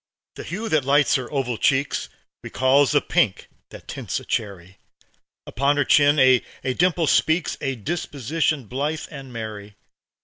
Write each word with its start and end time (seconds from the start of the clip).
The 0.33 0.43
hue 0.43 0.67
that 0.69 0.83
lights 0.83 1.13
her 1.13 1.31
oval 1.31 1.59
cheeks 1.59 2.09
Recalls 2.41 2.89
the 2.89 3.01
pink 3.01 3.47
that 3.69 3.87
tints 3.87 4.19
a 4.19 4.25
cherry; 4.25 4.79
Upon 5.45 5.77
her 5.77 5.85
chin 5.85 6.17
a 6.17 6.41
dimple 6.73 7.05
speaks, 7.05 7.55
A 7.61 7.75
disposition 7.75 8.63
blithe 8.65 9.05
and 9.11 9.31
merry. 9.31 9.75